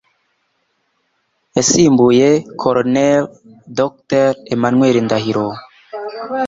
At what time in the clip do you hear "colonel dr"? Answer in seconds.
2.61-4.27